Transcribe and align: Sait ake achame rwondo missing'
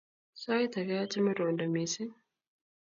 Sait 0.41 0.73
ake 0.79 0.95
achame 1.03 1.31
rwondo 1.37 1.65
missing' 1.73 2.13